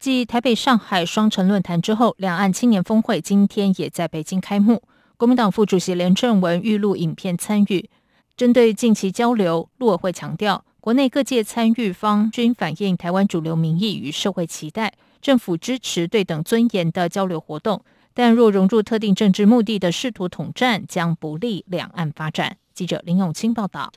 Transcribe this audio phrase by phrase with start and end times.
[0.00, 4.80] 继台北、上海双城论坛之后，两岸青年峰会今天也在北京开幕。
[5.16, 7.90] 国民党副主席连振文预录影片参与。
[8.36, 17.82] 针对近期交流，陆委会强调，国内各界参与方均反映台湾主流民意与社会期待，政府支持对等尊严的交流活动。
[18.14, 22.56] 但若融入特定政治目的的试图统战，将不利两岸发展。
[22.72, 23.92] 记者林永清报道。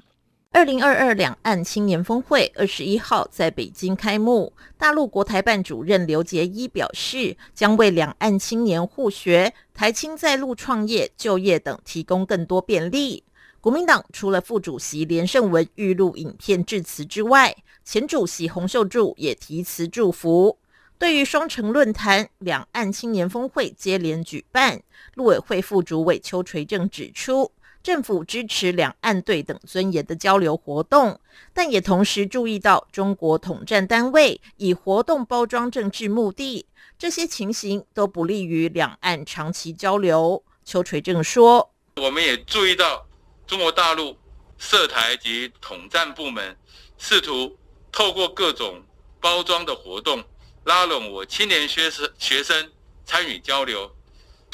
[0.53, 4.51] 二零二二两岸青年峰会二十一号在北京开幕。
[4.77, 13.23] 大陆国台办主任刘杰一表示，将为两岸青年互学、台青在陆创业、就业等提供更多便利。
[13.61, 20.57] 国民党除了副主席连胜文预录影片致辞之外，前主席洪秀柱也题词祝福。
[20.99, 24.81] 对于双城论坛、两岸青年峰会接连举办，
[25.15, 27.53] 陆委会副主委邱垂正指出。
[27.83, 31.19] 政府支持两岸对等尊严的交流活动，
[31.51, 36.67] 但也同时注意到中国统战单位以活动包装政治目的，
[36.99, 40.43] 这些情形都不利于两岸长期交流。
[40.63, 43.07] 邱垂正说：“我们也注意到
[43.47, 44.15] 中国大陆
[44.59, 46.55] 涉台及统战部门
[46.99, 47.57] 试图
[47.91, 48.83] 透过各种
[49.19, 50.23] 包装的活动，
[50.65, 52.71] 拉拢我青年学生学生
[53.05, 53.91] 参与交流，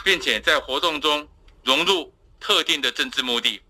[0.02, 1.28] 并且在活动中
[1.62, 3.62] 融入。”特定的政治目的，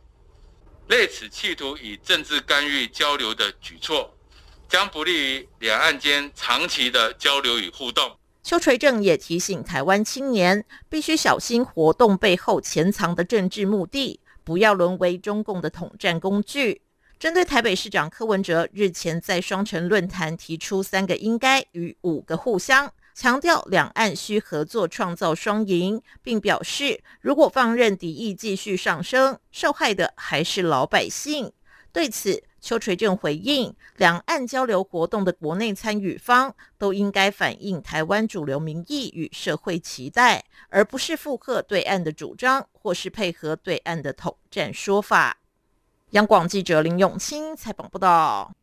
[0.87, 4.13] 类此企图以政治干预交流的举措，
[4.67, 8.17] 将不利于两岸间长期的交流与互动。
[8.43, 16.81] 邱垂正也提醒台湾青年，必须小心活动背后潜藏的政治目的，不要沦为中共的统战工具。
[17.19, 22.93] 针对台北市长柯文哲日前在双城论坛提出三个应该与五个互相。
[23.17, 31.51] 强调两岸需合作创造双赢，并表示如果放任敌意继续上升，受害的还是老百姓。
[31.91, 45.37] 对此，邱垂正回应：两岸交流活动的国内参与方都应该反映台湾主流民意与社会期待，而不是附和对岸的主张或是配合对岸的统战说法。
[46.11, 48.53] 央广记者林永清采访报道。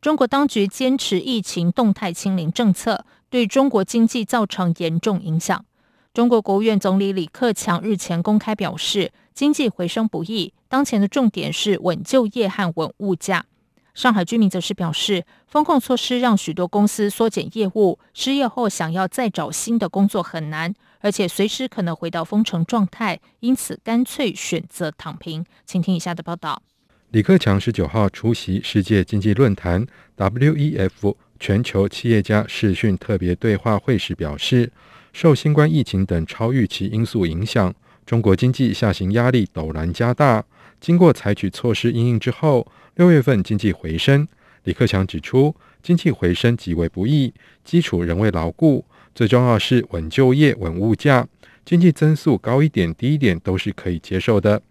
[0.00, 3.04] 中国当局坚持疫情动态清零政策。
[3.34, 5.64] 对中国经济造成严重影响。
[6.12, 13.46] 中国国务院总理李克强日前公开表示，经济回升不易，当前的重点是稳就业和稳物价。
[13.92, 25.44] 上海居民则是表示，风控措施让许多公司缩减业务，失业后想要再找新的工作很难，而且随时可能回到封城状态，因此干脆选择躺平。
[25.66, 26.62] 请听以下的报道。
[27.10, 29.84] 李克强十九号出席世界经济论坛
[30.16, 31.16] （WEF）。
[31.44, 34.72] 全球企业家视讯特别对话会时表示，
[35.12, 37.74] 受新冠疫情等超预期因素影响，
[38.06, 40.42] 中国经济下行压力陡然加大。
[40.80, 44.26] 经过采取措施应应之后，六月份经济回升。
[44.62, 48.82] 李克强指出，经济回升极为不易，基础仍未牢固，
[49.14, 51.28] 最重要是稳就业、稳物价。
[51.66, 54.62] 经济增速高一点、低一点都是可以接受的。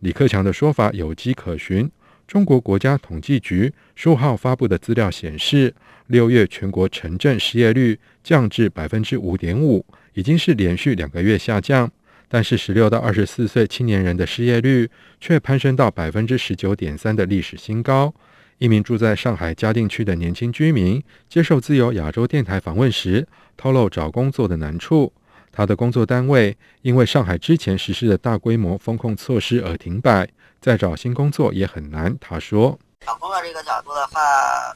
[0.00, 1.90] 李克强的说法有迹可循。
[2.26, 5.74] 中国国家统计局十五号发布的资料显示，
[6.08, 11.90] 六月全国城镇失业率降至百分之五点五，已经是连续两个月下降。
[12.30, 18.12] 但是，十六到二十四岁青年人的失业率却攀升到百分之十九点三的历史新高。
[18.58, 23.26] 一名住在上海嘉定区的年轻居民接受自由亚洲电台访问时，
[23.56, 25.12] 透露找工作的难处。
[25.50, 30.28] 他的工作单位因为上海之前实施的大规模风控措施而停摆。
[30.60, 32.76] 再找新工作也很难，他说。
[33.06, 34.20] 找工作这个角度的话，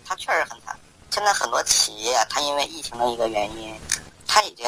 [0.04, 0.71] 他确实很惨。
[1.12, 3.74] 现在很多企业，它因为疫情的一个原因，
[4.26, 4.66] 它已经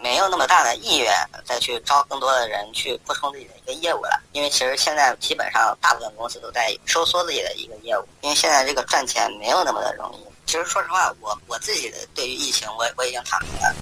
[0.00, 1.12] 没有那么大的意愿
[1.44, 4.22] 再去招更多的人去扩充自己的一个业务了。
[4.30, 10.18] 因为其实现在基本上大部分公司都在收缩自己的一个业务，因为现在这个赚钱没有那么的容易。
[10.46, 13.74] 其实说实话，我我自己的对于疫情，我我已经躺平了。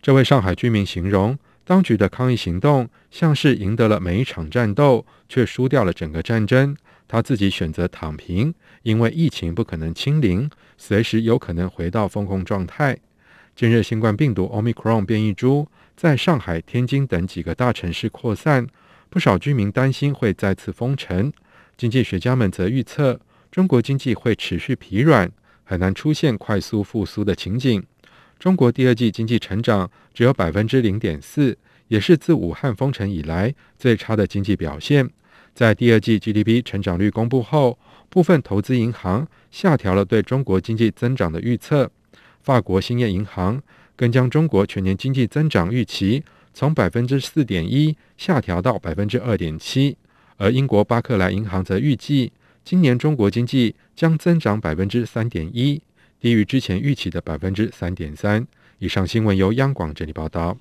[0.00, 1.38] 这位上海居民形容。
[1.64, 6.76] 当局的抗疫行动像是赢得了每一场战斗，却输掉了整个战争。
[7.12, 8.54] 他自己选择躺平，
[8.84, 10.48] 因为疫情不可能清零，
[10.78, 12.98] 随时有可能回到封控状态。
[13.54, 18.66] 近日，新冠病毒 Omicron 变异株在上海、天津等几个大城市扩散，
[19.10, 21.30] 不少居民担心会再次封城。
[21.76, 23.20] 经济学家们则预测，
[23.50, 25.30] 中国经济会持续疲软，
[25.64, 27.84] 很难出现快速复苏的情景。
[28.38, 31.58] 中国第二季经济成长只有百分之零点四，
[31.88, 35.10] 也是自武汉封城以来最差的经济表现。
[35.54, 37.78] 在第二季 GDP 成长率公布后，
[38.08, 41.90] 部分投资银行下调了对中国经济增长的预测。
[42.40, 43.62] 法国兴业银行
[43.94, 49.96] 更将中国全年经济增长预期从百分之四点一下调到百分之二点七，
[50.36, 52.32] 而英国巴克莱银行则预计
[52.64, 55.80] 今年中国经济将增长百分之三点一，
[56.18, 58.46] 低于之前预期的百分之三点三。
[58.78, 60.56] 以上新闻由央广整理报道。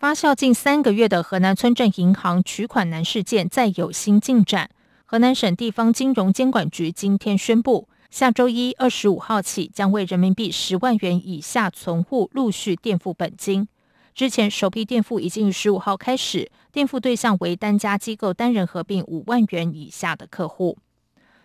[0.00, 4.70] 发酵近三个月的河南村镇银行取款难事件再有新进展。
[5.04, 13.68] 河南省地方金融监管局今天宣布，下周一二十五号起，将为人民币十万元以下存户陆续垫付本金。
[14.14, 20.78] 之前首批垫付已经于十五号开始，垫付对象为单家机构单人合并五万元以下的客户。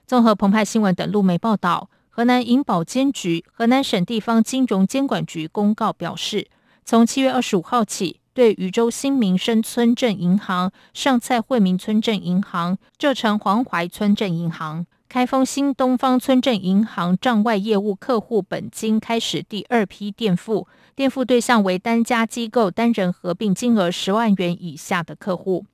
[0.07, 6.47] 综合澎湃新闻等路媒报道，河南银保监局、河南省地方金融监管局公告表示，
[6.85, 8.21] 从七月二十五号起。
[8.35, 25.65] 对禹州新民生村镇银行、上蔡惠民村镇银行、浙城黄淮村镇银行、开封新东方村镇银行账外业务客户本金开始第二批垫付，垫付对象为单家机构单人合并金额十万元以下的客户。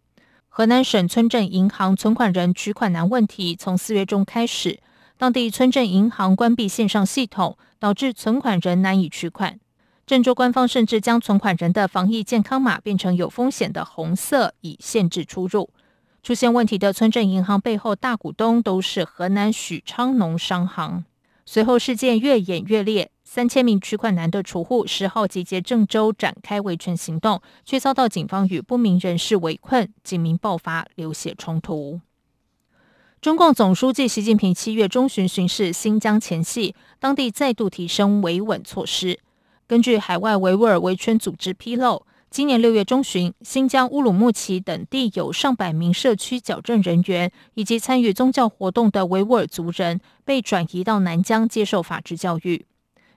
[0.47, 4.79] 河南省村镇银行存款人取款难问题从四月中开始，
[5.17, 9.59] 当地村镇银行关闭线上系统，导致存款人难以取款。
[10.11, 15.69] 郑州官方甚至将存款人的防疫健康码变成有风险的红色，以限制出入。
[16.21, 21.05] 出现问题的村镇银行背后大股东都是河南许昌农商行。
[21.45, 32.01] 随后事件越演越烈，三千名取款难的储户十号集结郑州展开维权行动，却遭到警方与不明人士围困，警民爆发流血冲突。
[33.21, 39.17] 中共总书记习近平七月中旬巡视新疆前夕，当地再度提升维稳措施。
[39.71, 52.65] 根据海外维吾尔维权组织披露，今年六月中旬，新疆乌鲁木齐等地有上百名社区矫正人员以及参与宗教活动的维吾尔族人被转移到南疆接受法治教育。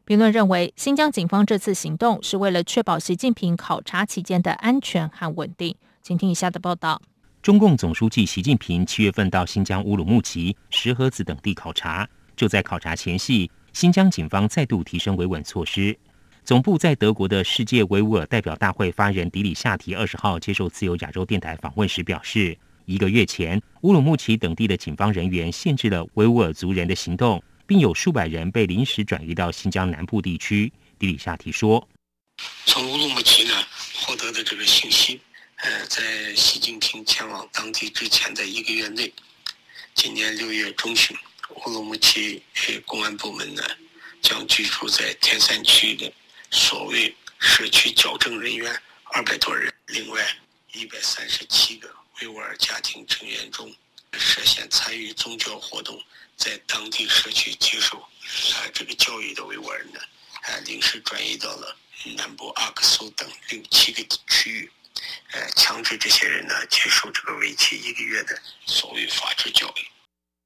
[0.04, 5.74] 评论认为，新疆警方这次行动是为了确保习近平考察期间的安全和稳定。
[6.02, 7.02] 请听以下的报道：
[7.42, 15.98] 中共总书记习近平七月份到新疆乌鲁木齐、石河子等地考察，就在考察前夕，新疆警方再度提升维稳措施。
[16.44, 22.54] 总部在德国的世界维吾尔代表大会发言人迪里夏提二十号接受自由亚洲电台访问时表示，
[22.84, 30.70] 一个月前，乌鲁木齐等地的警方人员限制了维吾尔族人的行动，并有数百人被临时转移到新疆南部地区。
[30.98, 31.88] 迪里夏提说
[32.66, 33.54] ：“从乌鲁木齐呢
[34.02, 35.18] 获得的这个信息，
[35.56, 39.10] 呃，在习近平前往当地之前的一个月内，
[39.94, 41.16] 今年六月中旬，
[41.64, 42.42] 乌鲁木齐
[42.84, 43.62] 公安部门呢
[44.20, 46.12] 将居住在天山区的。”
[46.50, 50.24] 所谓社区矫正人员二百多人，另外
[50.72, 53.74] 一百三十七个维吾尔家庭成员中
[54.12, 56.02] 涉嫌参与宗教活动，
[56.36, 60.00] 在当地社区接受啊这个教育的维吾尔人呢，
[60.42, 61.76] 啊临时转移到了
[62.16, 64.72] 南部阿克苏等六七个区域，
[65.32, 69.93] 呃强制这些人呢接受这个为期一个月的所谓法治教育。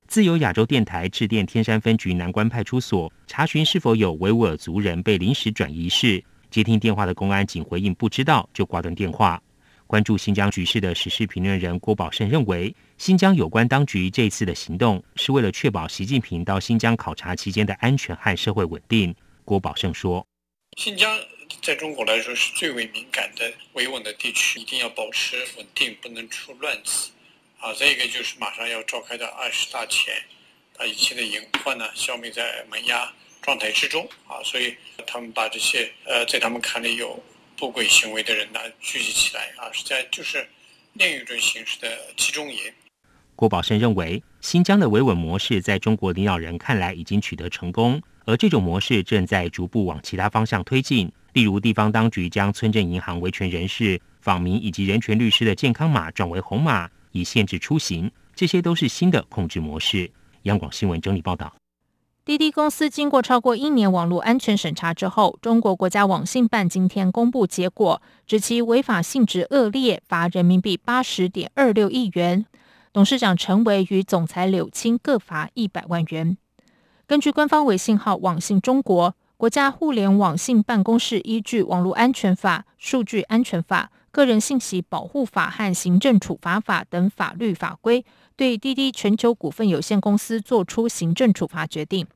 [0.09, 9.41] 自由亚洲电台致电天山分局南关派出所查询是否有维吾尔族人被临时转移事，接听电话的公安仅回应不知道就挂断电话。
[9.87, 19.15] 关注新疆局势的时事评论人郭宝胜认为，新疆有关当局这次的行动是为了确保习近平到新疆考察期间的安全和社会稳定。
[19.45, 20.27] 郭宝胜说
[20.79, 21.19] ：“新疆
[21.61, 27.11] 在中国来说是最为敏感的维稳的地区，一定要保持稳定，不能出乱子。”
[27.69, 30.15] 啊，再一个就是马上要召开的二十大前，
[30.79, 34.75] 把一切的隐患呢消灭在萌芽状态之中啊，所以
[35.07, 37.23] 他们把这些呃在他们看来有
[37.59, 40.49] 不轨行为的人呢聚集起来啊，实在就是
[40.95, 42.59] 另一种形式的集中营。
[43.37, 56.89] 郭宝胜认为，新疆的维稳模式在中国领导人看来已经取得成功，而这种模式正在逐步往其他方向推进，例如地方当局将村镇银行维权人士、访民以及人权律师的健康码转为红码。
[57.13, 60.11] 以限制出行，这些都是新的控制模式。
[60.43, 61.53] 央广新闻整理报道：
[62.25, 72.47] 滴滴公司经过超过一年网络安全审查之后，中国国家网信办今天公布结果，指其违法性质恶劣，罚人民币八十点二六亿元。
[72.93, 76.37] 董事长陈维与总裁柳青各罚一百万元。
[77.07, 83.91] 根据官方微信号“网信中国”，国家互联网信办公室依据《网络安全法》《数据安全法》。
[84.11, 88.05] 个人信息保护法和行政处罚法等法律法规，
[88.37, 92.07] 对滴滴全球股份有限公司作出行政处罚决定。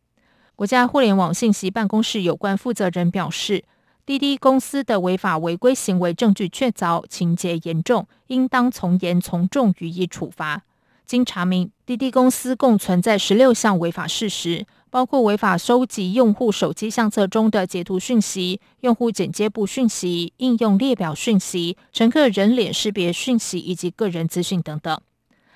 [0.57, 3.65] 国家互联网信息办公室有关负责人表示，
[4.05, 10.63] 滴滴公司的违法违规行为证据确凿，情节严重，应当从严从重予以处罚。
[11.05, 25.01] 经查明，滴滴公司共存在十六项违法事实，包括违法收集用户手机相册中的截图讯息、用户剪接部讯息、应用列表讯息、乘客人脸识别讯息以及个人资讯等等。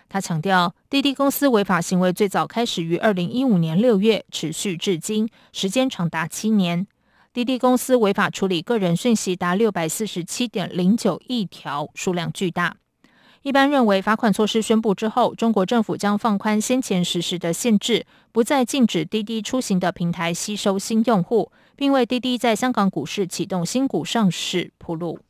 [0.09, 6.87] 他强调，滴滴公司违法行为最早开始于二零一五年六月，持续至今，时间长达七年。
[7.35, 12.77] 滴滴公司违法处理个人讯息达六百四十七点零九亿条，数量巨大。
[13.47, 25.21] 一般认为，罚款措施宣布之后，中国政府将放宽先前实施的限制，不再禁止滴滴出行的平台吸收新用户，并为滴滴在香港股市启动新股上市铺路。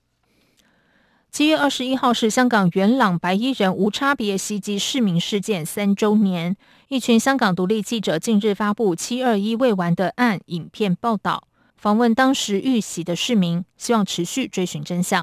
[1.31, 6.57] 七月二十一号是香港元朗白衣人无差别袭击市民事件三周年。
[6.89, 11.47] 一群香港独立记者近日发布“七二一未完的案”影片报道，
[11.77, 15.23] 访问当时遇袭的市民，希望持续追寻真相。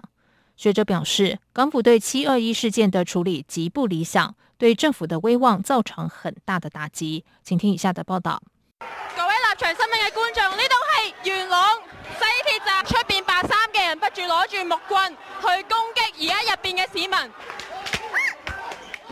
[0.56, 7.26] 学者表示，港府对七二一事件的处理极不理想，对政府的威望造成很大的打击。
[7.44, 8.42] 请听以下的报道。
[8.80, 11.80] 各位立場新聞嘅觀眾，呢度係元朗
[12.20, 17.34] 西鐵站出邊白衫嘅人，不住攞住木棍去攻擊而家入邊嘅市民。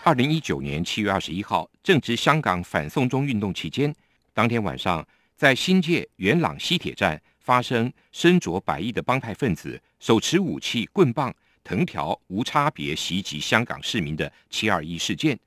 [0.03, 3.93] 二零一九年七月二十一号，正值香港反送中运动期间，
[4.33, 5.05] 当天晚上，
[5.35, 15.37] 在新界元朗西铁站发生身着白衣的帮派分子手持武器棍棒、藤条无差别袭击香港市民的七二一事件。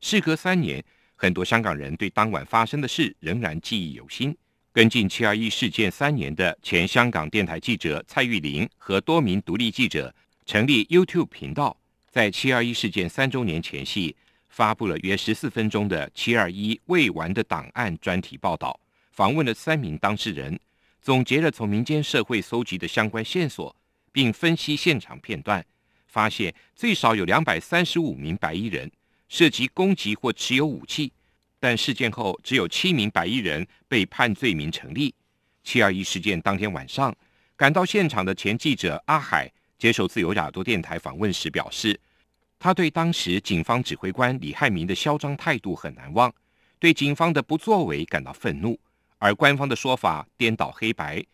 [0.00, 0.84] 事隔三年。
[1.18, 4.36] 很多香港人对当晚发生的事仍然记忆犹新。
[4.70, 11.74] 跟进七二一事件三年的前香港电台记者蔡玉玲和多名独立记者成立 YouTube 频道，
[12.10, 14.14] 在七二一事件三周年前夕，
[14.50, 18.78] 发布了约十四分钟的“七二一未完的档案”专题报道，
[19.12, 20.60] 访问了三名当事人，
[21.06, 23.72] 总结了从民间社会搜集的相关线索，
[24.10, 25.64] 并分析现场片段，
[26.08, 28.90] 发现最少有两百三十五名白衣人。
[29.28, 31.12] 涉及攻击或持有武器，
[31.60, 35.14] 但事件后只有七名白衣人被判罪名成立。
[35.62, 37.16] 七二一事件当天晚上，
[37.54, 39.48] 赶到现场的前记者阿海
[39.78, 41.96] 接受自由亚洲电台访问时表示，
[42.58, 46.34] 他对当时警方指挥官李汉民的嚣张态度很难忘，
[46.80, 48.76] 对警方的不作为感到愤怒，
[49.18, 51.24] 而官方的说法颠倒黑白，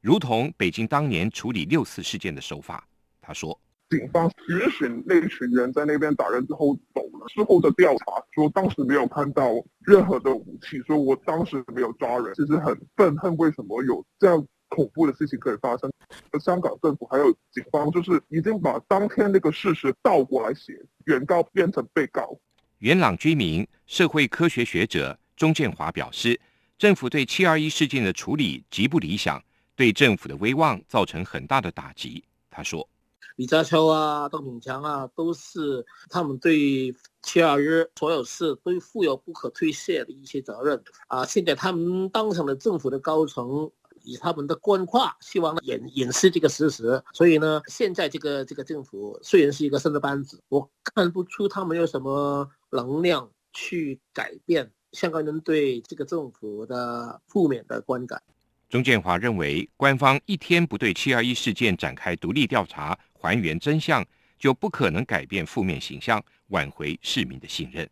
[0.00, 2.86] 如同北京当年处理六四事件的手法。
[3.20, 3.58] 他说。
[3.90, 15.92] 警方允许那群人在那边打人之后走了，事后的调查说当时没有看到任何的武器，说我当时没有抓人，其实很愤恨，为什么有这样恐怖的事情可以发生？
[16.40, 20.72] 香港政府还有警方就是已经把当天那个事实倒过来写，
[21.04, 22.34] 原告变成被告。
[22.78, 26.40] 元朗居民、社会科学学者钟建华表示，
[26.82, 29.40] 政府对七二一事件的处理极不理想，
[29.76, 32.24] 对政府的威望造成很大的打击。
[32.50, 32.88] 他说。
[33.36, 41.24] 李家超啊，邓炳强啊，都是他们对七二一所有事都负有不可推卸的一些责任啊。
[41.24, 43.70] 现在他们当上了政府的高层，
[44.02, 47.00] 以他们的官话，希望掩掩饰这个事实。
[47.12, 58.22] 所以呢，现在这个这个政府虽然是一个新的班子，我看不出他们有什么能量去改变香港人对这个政府的负面的观感。
[58.68, 62.98] 钟建华认为，官方一天不对七二一事件展开独立调查。
[63.14, 64.04] 还原真相，
[64.36, 67.88] 就不可能改变负面形象，挽回市民的信任。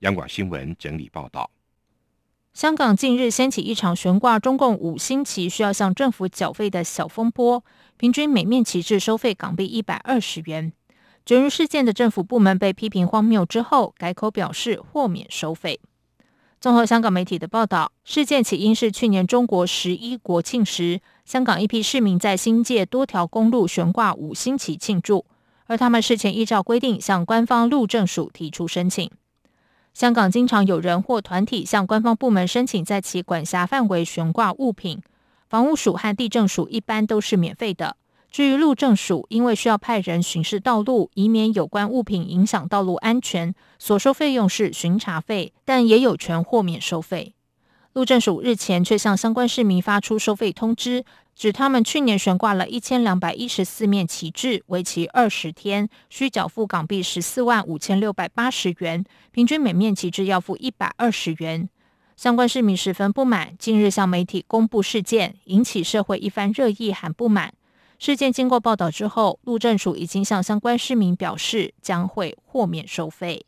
[0.00, 1.50] 央广新闻整理报道：
[2.54, 7.64] 香港近日掀起一场悬挂中共五星旗需要向政府缴费的小风波，
[7.96, 10.72] 平均每面旗帜收费港币一百二十元。
[11.26, 15.80] 卷入事件的政府部门被批评荒谬之后，改口表示豁免收费。
[16.60, 25.24] 综合香港媒体的报道，事件起因是去年中国十一国庆时，香港一批市民在新界多条公路悬挂五星旗庆祝，
[25.64, 29.10] 而他们事前依照规定向官方路政署提出申请。
[29.94, 35.00] 香港经常有人或团体向官方部门申请在其管辖范围悬挂物品，
[35.48, 37.96] 房屋署和地政署一般都是免费的。
[38.30, 47.34] 至于路政署，因为需要派人巡视道路，以免有关物品影响道路安全，所收费用是巡查费，但也有权豁免收费。
[47.92, 61.68] 路政署日前却向相关市民发出收费通知，指他们去年悬挂了一千两百一十四面旗帜，为期二十天，需缴付港币十四万五千六百八十元，平均每面旗帜要付一百二十元。
[62.16, 67.54] 相关市民十分不满，近日向媒体公布事件，引起社会一番热议和不满。
[68.00, 73.44] 事件经过报道之后，路政署已经向相关市民表示将会豁免收费。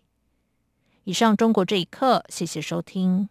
[1.05, 3.31] 以上，中国这一刻，谢谢收听。